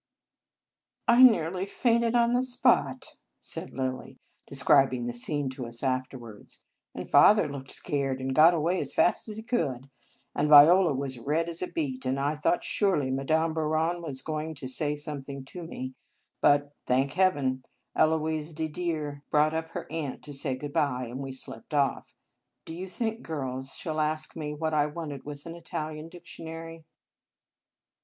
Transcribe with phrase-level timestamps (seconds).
[1.15, 6.59] "I nearly fainted on the spot," said Lilly, describing the scene to us after wards;"
[6.95, 9.91] and father looked scared, and got away as fast as he could;
[10.33, 14.55] and Viola was red as a beet; and I thought surely Madame Bouron was going
[14.55, 15.93] to say something to me;
[16.41, 17.63] but, thank Hea ven!
[17.95, 22.15] Eloise Didier brought up her aunt to say good by, and we slipped off.
[22.65, 26.85] Do you think, girls, she 11 ask me what I wanted with an Italian dictionary?"